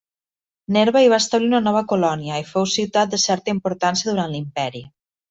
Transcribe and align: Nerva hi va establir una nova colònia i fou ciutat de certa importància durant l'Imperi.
Nerva 0.77 1.01
hi 1.03 1.11
va 1.11 1.19
establir 1.23 1.49
una 1.51 1.59
nova 1.65 1.83
colònia 1.91 2.39
i 2.45 2.47
fou 2.53 2.65
ciutat 2.77 3.13
de 3.13 3.21
certa 3.25 3.55
importància 3.55 4.11
durant 4.13 4.35
l'Imperi. 4.39 4.83